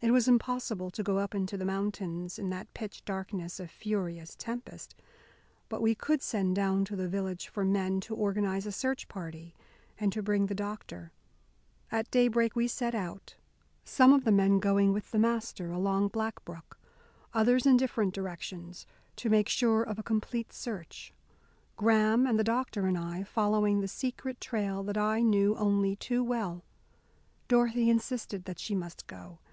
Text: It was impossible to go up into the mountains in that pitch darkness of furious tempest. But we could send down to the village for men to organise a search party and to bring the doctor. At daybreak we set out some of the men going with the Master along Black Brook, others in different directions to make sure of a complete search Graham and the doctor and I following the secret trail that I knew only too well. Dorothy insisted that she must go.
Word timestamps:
It 0.00 0.12
was 0.12 0.28
impossible 0.28 0.92
to 0.92 1.02
go 1.02 1.18
up 1.18 1.34
into 1.34 1.56
the 1.56 1.64
mountains 1.64 2.38
in 2.38 2.50
that 2.50 2.72
pitch 2.72 3.04
darkness 3.04 3.58
of 3.58 3.68
furious 3.68 4.36
tempest. 4.36 4.94
But 5.68 5.82
we 5.82 5.96
could 5.96 6.22
send 6.22 6.54
down 6.54 6.84
to 6.84 6.94
the 6.94 7.08
village 7.08 7.48
for 7.48 7.64
men 7.64 8.00
to 8.02 8.14
organise 8.14 8.64
a 8.64 8.70
search 8.70 9.08
party 9.08 9.56
and 9.98 10.12
to 10.12 10.22
bring 10.22 10.46
the 10.46 10.54
doctor. 10.54 11.10
At 11.90 12.08
daybreak 12.12 12.54
we 12.54 12.68
set 12.68 12.94
out 12.94 13.34
some 13.84 14.12
of 14.12 14.22
the 14.22 14.30
men 14.30 14.60
going 14.60 14.92
with 14.92 15.10
the 15.10 15.18
Master 15.18 15.72
along 15.72 16.08
Black 16.08 16.44
Brook, 16.44 16.78
others 17.34 17.66
in 17.66 17.76
different 17.76 18.14
directions 18.14 18.86
to 19.16 19.28
make 19.28 19.48
sure 19.48 19.82
of 19.82 19.98
a 19.98 20.04
complete 20.04 20.52
search 20.52 21.12
Graham 21.76 22.24
and 22.24 22.38
the 22.38 22.44
doctor 22.44 22.86
and 22.86 22.96
I 22.96 23.24
following 23.24 23.80
the 23.80 23.88
secret 23.88 24.40
trail 24.40 24.84
that 24.84 24.96
I 24.96 25.22
knew 25.22 25.56
only 25.56 25.96
too 25.96 26.22
well. 26.22 26.62
Dorothy 27.48 27.90
insisted 27.90 28.44
that 28.44 28.60
she 28.60 28.76
must 28.76 29.08
go. 29.08 29.40